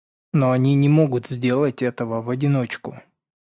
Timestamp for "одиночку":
2.31-2.97